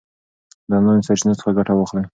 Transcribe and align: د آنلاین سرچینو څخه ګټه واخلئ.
د 0.67 0.71
آنلاین 0.77 1.01
سرچینو 1.07 1.37
څخه 1.39 1.55
ګټه 1.57 1.73
واخلئ. 1.75 2.03